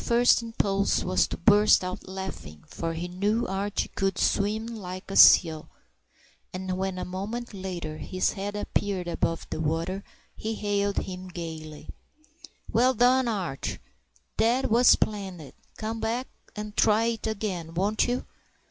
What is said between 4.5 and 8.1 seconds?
like a seal; and when, a moment later,